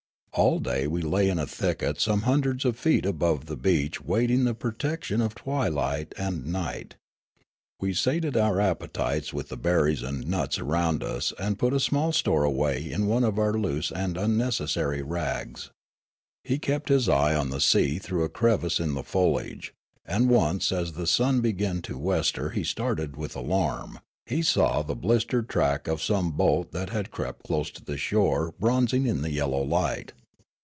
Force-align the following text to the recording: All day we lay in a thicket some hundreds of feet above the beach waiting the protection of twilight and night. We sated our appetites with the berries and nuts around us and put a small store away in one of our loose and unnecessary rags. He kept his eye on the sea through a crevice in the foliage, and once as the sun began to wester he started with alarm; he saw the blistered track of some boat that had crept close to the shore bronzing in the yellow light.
All 0.33 0.59
day 0.59 0.87
we 0.87 1.01
lay 1.01 1.27
in 1.27 1.37
a 1.37 1.45
thicket 1.45 1.99
some 1.99 2.21
hundreds 2.21 2.63
of 2.63 2.79
feet 2.79 3.05
above 3.05 3.47
the 3.47 3.57
beach 3.57 3.99
waiting 4.01 4.45
the 4.45 4.53
protection 4.55 5.19
of 5.19 5.35
twilight 5.35 6.15
and 6.17 6.45
night. 6.45 6.95
We 7.81 7.93
sated 7.93 8.37
our 8.37 8.61
appetites 8.61 9.33
with 9.33 9.49
the 9.49 9.57
berries 9.57 10.01
and 10.01 10.25
nuts 10.25 10.57
around 10.57 11.03
us 11.03 11.33
and 11.37 11.59
put 11.59 11.73
a 11.73 11.81
small 11.81 12.13
store 12.13 12.45
away 12.45 12.89
in 12.89 13.07
one 13.07 13.25
of 13.25 13.37
our 13.37 13.51
loose 13.51 13.91
and 13.91 14.15
unnecessary 14.15 15.01
rags. 15.03 15.69
He 16.45 16.57
kept 16.59 16.87
his 16.87 17.09
eye 17.09 17.35
on 17.35 17.49
the 17.49 17.59
sea 17.59 17.99
through 17.99 18.23
a 18.23 18.29
crevice 18.29 18.79
in 18.79 18.93
the 18.93 19.03
foliage, 19.03 19.73
and 20.05 20.29
once 20.29 20.71
as 20.71 20.93
the 20.93 21.07
sun 21.07 21.41
began 21.41 21.81
to 21.81 21.97
wester 21.97 22.51
he 22.51 22.63
started 22.63 23.17
with 23.17 23.35
alarm; 23.35 23.99
he 24.25 24.41
saw 24.41 24.81
the 24.81 24.95
blistered 24.95 25.49
track 25.49 25.89
of 25.89 26.01
some 26.01 26.31
boat 26.31 26.71
that 26.71 26.89
had 26.89 27.11
crept 27.11 27.43
close 27.43 27.69
to 27.71 27.83
the 27.83 27.97
shore 27.97 28.53
bronzing 28.61 29.05
in 29.05 29.23
the 29.23 29.31
yellow 29.31 29.61
light. 29.61 30.13